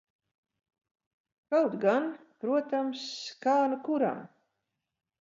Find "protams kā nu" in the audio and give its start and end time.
2.45-3.81